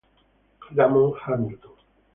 Lamont 0.71 1.13
Hamilton 1.27 1.77